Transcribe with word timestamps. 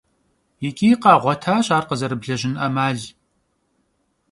Yiç'i 0.61 0.89
khağuetaş 1.01 1.67
ar 1.77 1.83
khızerıblejın 1.87 2.55
'emal. 2.63 2.99